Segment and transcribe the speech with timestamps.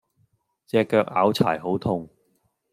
[0.65, 2.09] 隻腳拗柴好痛